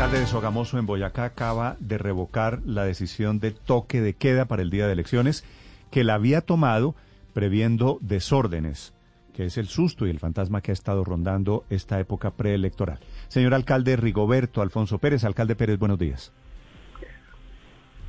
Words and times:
alcalde 0.00 0.20
de 0.20 0.26
Sogamoso 0.28 0.78
en 0.78 0.86
Boyacá 0.86 1.24
acaba 1.24 1.76
de 1.78 1.98
revocar 1.98 2.60
la 2.64 2.86
decisión 2.86 3.38
de 3.38 3.50
toque 3.50 4.00
de 4.00 4.14
queda 4.14 4.46
para 4.46 4.62
el 4.62 4.70
día 4.70 4.86
de 4.86 4.94
elecciones 4.94 5.44
que 5.90 6.04
la 6.04 6.14
había 6.14 6.40
tomado 6.40 6.94
previendo 7.34 7.98
desórdenes, 8.00 8.94
que 9.34 9.44
es 9.44 9.58
el 9.58 9.66
susto 9.66 10.06
y 10.06 10.10
el 10.10 10.18
fantasma 10.18 10.62
que 10.62 10.70
ha 10.70 10.72
estado 10.72 11.04
rondando 11.04 11.64
esta 11.68 12.00
época 12.00 12.30
preelectoral. 12.30 12.98
Señor 13.28 13.52
alcalde 13.52 13.96
Rigoberto 13.96 14.62
Alfonso 14.62 14.96
Pérez, 14.96 15.22
alcalde 15.22 15.54
Pérez, 15.54 15.78
buenos 15.78 15.98
días. 15.98 16.32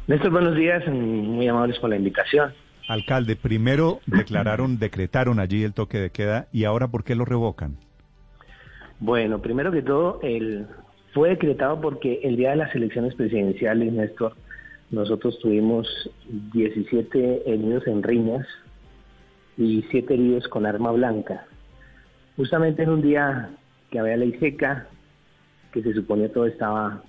Néstor, 0.08 0.32
buenos 0.32 0.56
días, 0.56 0.88
muy 0.88 1.50
amables 1.50 1.78
por 1.78 1.90
la 1.90 1.98
invitación. 1.98 2.54
Alcalde, 2.88 3.36
primero 3.36 4.00
declararon, 4.06 4.80
decretaron 4.80 5.42
allí 5.42 5.66
el 5.66 5.74
toque 5.74 5.98
de 5.98 6.10
queda 6.10 6.48
y 6.54 6.64
ahora 6.64 6.88
¿por 6.88 7.04
qué 7.04 7.16
lo 7.16 7.26
revocan? 7.26 7.76
Bueno, 9.02 9.42
primero 9.42 9.74
que 9.74 9.82
todo, 9.82 10.20
el, 10.22 10.68
fue 11.14 11.30
decretado 11.30 11.82
porque 11.82 12.22
el 12.24 12.38
día 12.38 12.52
de 12.52 12.58
las 12.58 12.74
elecciones 12.76 13.16
presidenciales, 13.16 13.92
Néstor, 13.92 14.34
nosotros 14.92 15.40
tuvimos 15.40 15.88
17 16.54 17.52
heridos 17.52 17.88
en 17.88 18.04
riñas 18.04 18.48
y 19.58 19.84
7 19.90 20.14
heridos 20.14 20.48
con 20.48 20.66
arma 20.66 20.92
blanca. 20.92 21.46
Justamente 22.36 22.84
en 22.84 22.90
un 22.90 23.02
día 23.02 23.50
que 23.90 24.00
había 24.00 24.18
ley 24.18 24.34
seca, 24.40 24.88
que 25.72 25.82
se 25.82 25.94
suponía 25.94 26.32
todo 26.32 26.46
estaba 26.46 27.04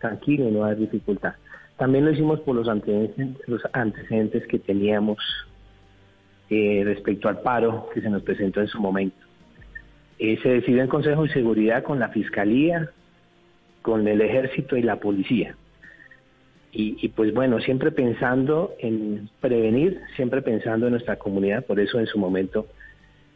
tranquilo 0.00 0.48
y 0.48 0.52
no 0.52 0.64
había 0.64 0.76
dificultad. 0.80 1.34
También 1.76 2.04
lo 2.04 2.12
hicimos 2.12 2.40
por 2.40 2.54
los 2.54 2.68
antecedentes, 2.68 4.46
que 4.46 4.58
teníamos 4.58 5.18
eh, 6.50 6.82
respecto 6.84 7.28
al 7.28 7.40
paro 7.40 7.88
que 7.92 8.00
se 8.00 8.08
nos 8.08 8.22
presentó 8.22 8.60
en 8.60 8.68
su 8.68 8.80
momento. 8.80 9.16
Eh, 10.18 10.38
se 10.42 10.50
decidió 10.50 10.82
en 10.82 10.88
Consejo 10.88 11.24
de 11.24 11.32
Seguridad 11.32 11.82
con 11.82 11.98
la 11.98 12.10
Fiscalía, 12.10 12.90
con 13.84 14.08
el 14.08 14.22
ejército 14.22 14.78
y 14.78 14.82
la 14.82 14.96
policía. 14.96 15.54
Y, 16.72 17.06
pues 17.10 17.34
bueno, 17.34 17.60
siempre 17.60 17.92
pensando 17.92 18.74
en 18.80 19.28
prevenir, 19.40 20.00
siempre 20.16 20.40
pensando 20.40 20.86
en 20.86 20.92
nuestra 20.92 21.16
comunidad, 21.18 21.64
por 21.66 21.78
eso 21.78 22.00
en 22.00 22.06
su 22.06 22.18
momento 22.18 22.66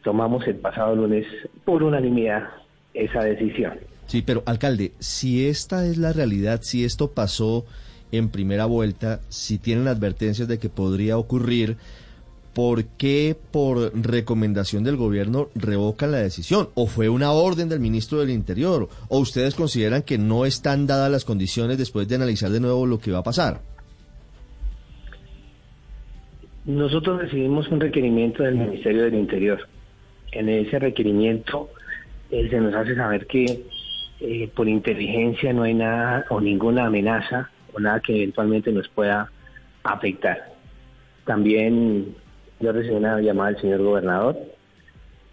tomamos 0.03 0.45
el 0.47 0.55
pasado 0.55 0.95
lunes 0.95 1.25
por 1.63 1.83
unanimidad 1.83 2.49
esa 2.95 3.23
decisión. 3.23 3.77
Sí, 4.07 4.23
pero 4.23 4.41
alcalde, 4.47 4.91
si 4.97 5.47
esta 5.47 5.85
es 5.85 5.97
la 5.97 6.13
realidad, 6.13 6.61
si 6.63 6.83
esto 6.83 7.11
pasó 7.11 7.65
en 8.11 8.29
primera 8.29 8.65
vuelta, 8.65 9.21
si 9.29 9.59
tienen 9.59 9.87
advertencias 9.87 10.47
de 10.47 10.57
que 10.57 10.69
podría 10.69 11.17
ocurrir, 11.17 11.77
¿por 12.53 12.85
qué 12.97 13.35
por 13.51 13.91
recomendación 13.93 14.83
del 14.83 14.97
gobierno 14.97 15.49
revocan 15.55 16.11
la 16.11 16.17
decisión? 16.17 16.69
¿O 16.75 16.87
fue 16.87 17.09
una 17.09 17.31
orden 17.31 17.69
del 17.69 17.79
ministro 17.79 18.19
del 18.19 18.29
Interior? 18.29 18.89
¿O 19.07 19.19
ustedes 19.19 19.55
consideran 19.55 20.03
que 20.03 20.17
no 20.17 20.45
están 20.45 20.87
dadas 20.87 21.11
las 21.11 21.25
condiciones 21.25 21.77
después 21.77 22.07
de 22.07 22.15
analizar 22.15 22.49
de 22.49 22.59
nuevo 22.59 22.85
lo 22.85 22.99
que 22.99 23.11
va 23.11 23.19
a 23.19 23.23
pasar? 23.23 23.61
Nosotros 26.65 27.21
recibimos 27.21 27.67
un 27.69 27.79
requerimiento 27.79 28.43
del 28.43 28.55
Ministerio 28.55 29.03
del 29.03 29.15
Interior. 29.15 29.59
En 30.31 30.49
ese 30.49 30.77
requerimiento 30.77 31.69
él 32.29 32.49
se 32.49 32.59
nos 32.59 32.73
hace 32.75 32.95
saber 32.95 33.25
que 33.25 33.63
eh, 34.19 34.49
por 34.53 34.67
inteligencia 34.67 35.53
no 35.53 35.63
hay 35.63 35.73
nada 35.73 36.25
o 36.29 36.39
ninguna 36.39 36.85
amenaza 36.85 37.49
o 37.73 37.79
nada 37.79 37.99
que 38.01 38.15
eventualmente 38.15 38.71
nos 38.71 38.87
pueda 38.89 39.31
afectar. 39.83 40.53
También 41.25 42.15
yo 42.59 42.71
recibí 42.71 42.95
una 42.95 43.19
llamada 43.21 43.51
del 43.51 43.61
señor 43.61 43.81
gobernador 43.81 44.37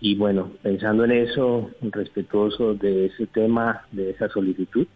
y 0.01 0.15
bueno, 0.15 0.53
pensando 0.63 1.05
en 1.05 1.13
eso, 1.13 1.71
respetuoso 1.81 2.75
de 2.75 3.07
ese 3.07 3.27
tema, 3.27 3.87
de 3.93 4.11
esa 4.11 4.29
solicitud, 4.29 4.87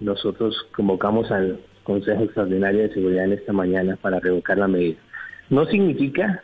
nosotros 0.00 0.54
convocamos 0.74 1.30
al 1.30 1.60
Consejo 1.84 2.24
Extraordinario 2.24 2.82
de 2.82 2.92
Seguridad 2.92 3.24
en 3.24 3.32
esta 3.32 3.52
mañana 3.52 3.96
para 3.96 4.20
revocar 4.20 4.58
la 4.58 4.68
medida. 4.68 4.98
No 5.48 5.64
significa, 5.66 6.42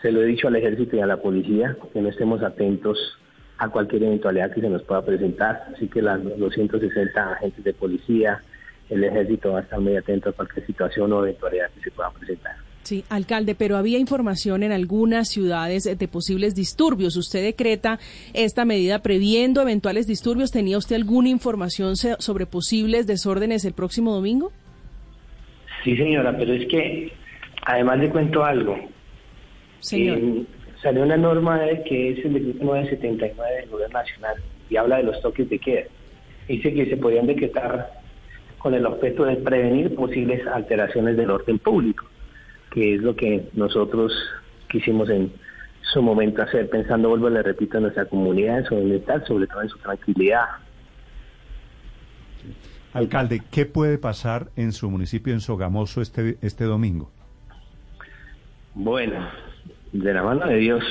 se 0.00 0.12
lo 0.12 0.22
he 0.22 0.26
dicho 0.26 0.48
al 0.48 0.56
ejército 0.56 0.96
y 0.96 1.00
a 1.00 1.06
la 1.06 1.16
policía, 1.16 1.76
que 1.92 2.00
no 2.00 2.08
estemos 2.08 2.42
atentos 2.42 3.18
a 3.58 3.68
cualquier 3.68 4.04
eventualidad 4.04 4.52
que 4.52 4.60
se 4.60 4.68
nos 4.68 4.82
pueda 4.82 5.04
presentar, 5.04 5.68
así 5.74 5.88
que 5.88 6.02
los 6.02 6.38
260 6.38 7.32
agentes 7.32 7.64
de 7.64 7.72
policía, 7.72 8.42
el 8.90 9.02
ejército 9.02 9.52
va 9.52 9.60
a 9.60 9.62
estar 9.62 9.80
muy 9.80 9.96
atento 9.96 10.28
a 10.28 10.32
cualquier 10.32 10.66
situación 10.66 11.12
o 11.12 11.24
eventualidad 11.24 11.70
que 11.70 11.80
se 11.80 11.90
pueda 11.90 12.10
presentar. 12.10 12.56
Sí, 12.84 13.02
alcalde, 13.08 13.54
pero 13.54 13.78
había 13.78 13.98
información 13.98 14.62
en 14.62 14.70
algunas 14.70 15.30
ciudades 15.30 15.84
de 15.84 16.08
posibles 16.08 16.54
disturbios. 16.54 17.16
¿Usted 17.16 17.42
decreta 17.42 17.98
esta 18.34 18.66
medida 18.66 18.98
previendo 18.98 19.62
eventuales 19.62 20.06
disturbios? 20.06 20.50
¿Tenía 20.50 20.76
usted 20.76 20.96
alguna 20.96 21.30
información 21.30 21.96
sobre 21.96 22.44
posibles 22.44 23.06
desórdenes 23.06 23.64
el 23.64 23.72
próximo 23.72 24.12
domingo? 24.12 24.52
Sí, 25.82 25.96
señora, 25.96 26.36
pero 26.36 26.52
es 26.52 26.66
que 26.66 27.10
además 27.64 28.00
le 28.00 28.10
cuento 28.10 28.44
algo. 28.44 28.78
Señor. 29.80 30.18
Eh, 30.18 30.44
salió 30.82 31.04
una 31.04 31.16
norma 31.16 31.60
que 31.88 32.10
es 32.10 32.24
el 32.26 32.34
decreto 32.34 32.64
979 32.64 33.60
del 33.62 33.70
Gobierno 33.70 33.98
Nacional 33.98 34.36
y 34.68 34.76
habla 34.76 34.98
de 34.98 35.04
los 35.04 35.22
toques 35.22 35.48
de 35.48 35.58
queda. 35.58 35.84
Dice 36.48 36.74
que 36.74 36.84
se 36.84 36.98
podían 36.98 37.26
decretar 37.26 37.92
con 38.58 38.74
el 38.74 38.84
objeto 38.84 39.24
de 39.24 39.36
prevenir 39.36 39.94
posibles 39.94 40.46
alteraciones 40.46 41.16
del 41.16 41.30
orden 41.30 41.58
público 41.58 42.04
que 42.74 42.96
es 42.96 43.02
lo 43.02 43.14
que 43.14 43.48
nosotros 43.54 44.12
quisimos 44.68 45.08
en 45.08 45.32
su 45.80 46.02
momento 46.02 46.42
hacer, 46.42 46.68
pensando, 46.68 47.08
vuelvo, 47.08 47.30
le 47.30 47.40
repito, 47.40 47.76
en 47.76 47.84
nuestra 47.84 48.04
comunidad, 48.06 48.58
en 48.58 48.64
su 48.64 48.74
bienestar, 48.74 49.24
sobre 49.26 49.46
todo 49.46 49.62
en 49.62 49.68
su 49.68 49.78
tranquilidad. 49.78 50.44
Alcalde, 52.92 53.42
¿qué 53.52 53.64
puede 53.64 53.96
pasar 53.96 54.48
en 54.56 54.72
su 54.72 54.90
municipio, 54.90 55.32
en 55.32 55.40
Sogamoso, 55.40 56.00
este, 56.00 56.36
este 56.42 56.64
domingo? 56.64 57.12
Bueno, 58.74 59.24
de 59.92 60.12
la 60.12 60.24
mano 60.24 60.46
de 60.46 60.56
Dios 60.56 60.84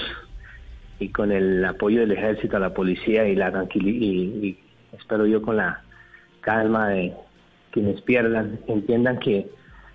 y 1.00 1.10
con 1.10 1.34
el 1.34 1.66
apoyo 1.66 2.00
del 2.00 2.14
ejército, 2.14 2.60
la 2.60 2.74
policía 2.74 3.28
y 3.28 3.36
la 3.36 3.52
tranquilidad, 3.52 4.42
y 4.42 4.58
espero 4.98 5.26
yo 5.26 5.42
con 5.42 5.58
la 5.58 5.82
calma 6.40 6.88
de 6.90 7.14
quienes 7.72 8.00
pierdan, 8.02 8.60
entiendan 8.68 9.20
que 9.20 9.50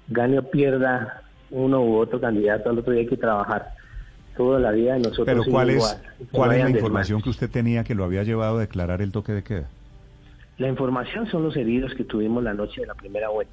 gane 0.08 0.38
o 0.38 0.50
pierda 0.50 1.22
uno 1.50 1.82
u 1.82 1.96
otro 1.96 2.20
candidato, 2.20 2.70
al 2.70 2.78
otro 2.78 2.92
día 2.92 3.02
hay 3.02 3.08
que 3.08 3.16
trabajar 3.16 3.74
toda 4.36 4.60
la 4.60 4.70
vida 4.70 4.94
de 4.94 5.00
nosotros. 5.00 5.26
Pero 5.26 5.44
¿cuál 5.44 5.70
es, 5.70 6.00
¿cuál 6.30 6.52
es 6.52 6.62
la 6.62 6.70
información 6.70 7.20
que 7.20 7.30
usted 7.30 7.50
tenía 7.50 7.84
que 7.84 7.94
lo 7.94 8.04
había 8.04 8.22
llevado 8.22 8.58
a 8.58 8.60
declarar 8.60 9.02
el 9.02 9.12
toque 9.12 9.32
de 9.32 9.42
queda? 9.42 9.68
La 10.58 10.68
información 10.68 11.28
son 11.30 11.44
los 11.44 11.56
heridos 11.56 11.94
que 11.94 12.04
tuvimos 12.04 12.42
la 12.42 12.54
noche 12.54 12.80
de 12.80 12.86
la 12.86 12.94
primera 12.94 13.28
vuelta. 13.28 13.52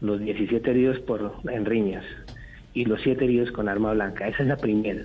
Los 0.00 0.20
17 0.20 0.70
heridos 0.70 0.98
por 1.00 1.34
en 1.48 1.64
riñas 1.64 2.04
y 2.74 2.84
los 2.84 3.00
7 3.02 3.24
heridos 3.24 3.50
con 3.52 3.68
arma 3.68 3.92
blanca. 3.92 4.26
Esa 4.28 4.42
es 4.42 4.48
la 4.48 4.56
primera. 4.56 5.02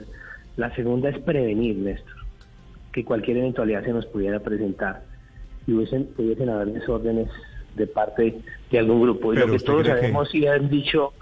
La 0.56 0.74
segunda 0.76 1.10
es 1.10 1.20
prevenir, 1.20 1.78
Néstor, 1.78 2.16
que 2.92 3.06
cualquier 3.06 3.38
eventualidad 3.38 3.84
se 3.84 3.94
nos 3.94 4.06
pudiera 4.08 4.40
presentar 4.40 5.04
y 5.68 5.74
hubiesen, 5.74 6.06
pudiesen 6.16 6.50
haber 6.50 6.70
desórdenes 6.70 7.30
de 7.76 7.86
parte 7.86 8.42
de 8.72 8.80
algún 8.80 9.02
grupo. 9.02 9.34
Y 9.34 9.38
lo 9.38 9.52
que 9.52 9.60
todos 9.60 9.86
sabemos 9.86 10.34
y 10.34 10.48
han 10.48 10.70
dicho 10.70 11.14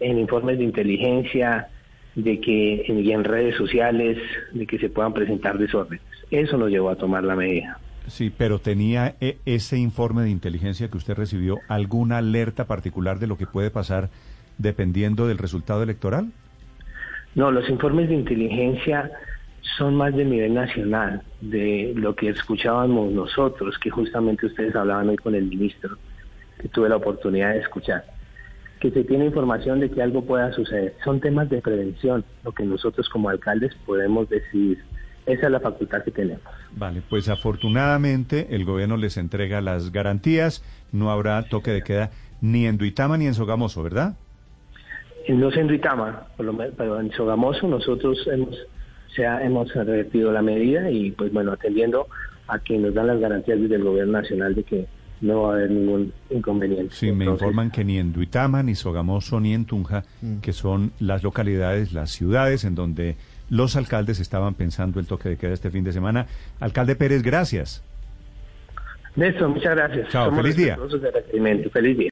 en 0.00 0.18
informes 0.18 0.58
de 0.58 0.64
inteligencia, 0.64 1.68
de 2.14 2.40
que 2.40 2.84
y 2.86 3.12
en 3.12 3.24
redes 3.24 3.56
sociales, 3.56 4.18
de 4.52 4.66
que 4.66 4.78
se 4.78 4.88
puedan 4.88 5.12
presentar 5.12 5.58
desórdenes. 5.58 6.02
Eso 6.30 6.56
nos 6.56 6.70
llevó 6.70 6.90
a 6.90 6.96
tomar 6.96 7.24
la 7.24 7.36
medida. 7.36 7.78
Sí, 8.06 8.32
pero 8.36 8.58
tenía 8.58 9.14
e, 9.20 9.38
ese 9.46 9.78
informe 9.78 10.22
de 10.22 10.30
inteligencia 10.30 10.88
que 10.88 10.96
usted 10.96 11.14
recibió 11.14 11.58
alguna 11.68 12.18
alerta 12.18 12.66
particular 12.66 13.18
de 13.18 13.26
lo 13.26 13.36
que 13.36 13.46
puede 13.46 13.70
pasar 13.70 14.10
dependiendo 14.58 15.26
del 15.26 15.38
resultado 15.38 15.82
electoral? 15.82 16.32
No, 17.34 17.50
los 17.50 17.68
informes 17.68 18.08
de 18.08 18.16
inteligencia 18.16 19.10
son 19.78 19.94
más 19.94 20.14
de 20.14 20.24
nivel 20.24 20.54
nacional, 20.54 21.22
de 21.40 21.92
lo 21.94 22.14
que 22.14 22.28
escuchábamos 22.28 23.12
nosotros, 23.12 23.78
que 23.78 23.90
justamente 23.90 24.46
ustedes 24.46 24.74
hablaban 24.74 25.08
hoy 25.08 25.16
con 25.16 25.34
el 25.34 25.44
ministro, 25.44 25.96
que 26.60 26.68
tuve 26.68 26.88
la 26.88 26.96
oportunidad 26.96 27.52
de 27.52 27.60
escuchar 27.60 28.04
que 28.80 28.90
se 28.90 29.04
tiene 29.04 29.26
información 29.26 29.78
de 29.78 29.90
que 29.90 30.02
algo 30.02 30.24
pueda 30.24 30.52
suceder. 30.52 30.94
Son 31.04 31.20
temas 31.20 31.50
de 31.50 31.60
prevención, 31.60 32.24
lo 32.44 32.52
que 32.52 32.64
nosotros 32.64 33.08
como 33.10 33.28
alcaldes 33.28 33.74
podemos 33.86 34.28
decidir. 34.28 34.82
Esa 35.26 35.46
es 35.46 35.52
la 35.52 35.60
facultad 35.60 36.02
que 36.02 36.10
tenemos. 36.10 36.42
Vale, 36.74 37.02
pues 37.08 37.28
afortunadamente 37.28 38.48
el 38.50 38.64
gobierno 38.64 38.96
les 38.96 39.18
entrega 39.18 39.60
las 39.60 39.92
garantías, 39.92 40.64
no 40.92 41.10
habrá 41.10 41.42
toque 41.42 41.70
de 41.70 41.82
queda 41.82 42.10
ni 42.40 42.66
en 42.66 42.78
Duitama 42.78 43.18
ni 43.18 43.26
en 43.26 43.34
Sogamoso, 43.34 43.82
¿verdad? 43.82 44.16
No 45.28 45.50
sé 45.50 45.60
en 45.60 45.68
Duitama, 45.68 46.26
pero 46.36 47.00
en 47.00 47.12
Sogamoso 47.12 47.68
nosotros 47.68 48.26
hemos, 48.32 48.56
se 49.14 49.24
hemos 49.24 49.72
revertido 49.74 50.32
la 50.32 50.40
medida 50.40 50.90
y 50.90 51.10
pues 51.10 51.32
bueno, 51.32 51.52
atendiendo 51.52 52.06
a 52.48 52.58
que 52.58 52.78
nos 52.78 52.94
dan 52.94 53.08
las 53.08 53.20
garantías 53.20 53.60
desde 53.60 53.76
el 53.76 53.84
gobierno 53.84 54.12
nacional 54.12 54.54
de 54.54 54.64
que 54.64 54.86
no 55.20 55.42
va 55.42 55.52
a 55.52 55.56
haber 55.56 55.70
ningún 55.70 56.12
inconveniente. 56.30 56.94
Sí, 56.94 57.12
me 57.12 57.24
informan 57.24 57.70
que 57.70 57.84
ni 57.84 57.98
en 57.98 58.12
Duitama, 58.12 58.62
ni 58.62 58.74
Sogamoso, 58.74 59.40
ni 59.40 59.54
en 59.54 59.64
Tunja, 59.64 60.04
mm. 60.22 60.38
que 60.38 60.52
son 60.52 60.92
las 60.98 61.22
localidades, 61.22 61.92
las 61.92 62.10
ciudades 62.10 62.64
en 62.64 62.74
donde 62.74 63.16
los 63.50 63.76
alcaldes 63.76 64.20
estaban 64.20 64.54
pensando 64.54 65.00
el 65.00 65.06
toque 65.06 65.28
de 65.28 65.36
queda 65.36 65.52
este 65.52 65.70
fin 65.70 65.84
de 65.84 65.92
semana. 65.92 66.26
Alcalde 66.60 66.96
Pérez, 66.96 67.22
gracias. 67.22 67.82
Néstor, 69.16 69.48
muchas 69.48 69.74
gracias. 69.74 70.08
Chao, 70.08 70.32
feliz 70.32 70.56
día. 70.56 70.78
Feliz 71.72 71.98
día. 71.98 72.08